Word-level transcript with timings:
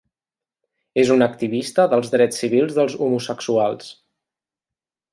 És 1.01 1.11
un 1.15 1.25
activista 1.25 1.87
dels 1.93 2.11
drets 2.15 2.41
civils 2.45 2.75
dels 2.81 2.99
homosexuals. 3.07 3.95